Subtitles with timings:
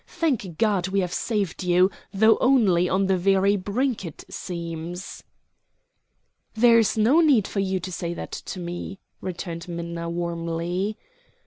[0.07, 5.23] Thank God, we have saved you, though only on the very brink, it seems."
[6.55, 10.97] "There is no need for you to say that to me," returned Minna warmly.